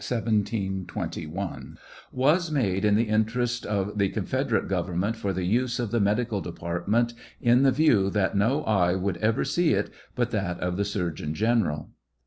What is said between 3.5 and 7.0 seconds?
of the confederate government for the use of the medical depart